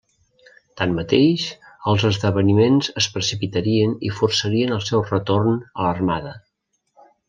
Tanmateix 0.79 1.43
els 1.91 2.07
esdeveniments 2.09 2.91
es 3.03 3.11
precipitarien 3.19 3.97
i 4.09 4.13
forçarien 4.23 4.77
el 4.81 4.85
seu 4.91 5.09
retorn 5.15 5.65
a 5.65 5.89
l'armada. 5.91 6.39